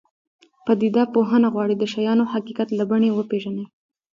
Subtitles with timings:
[0.65, 3.65] پدیده پوهنه غواړي د شیانو حقیقت له بڼې وپېژني.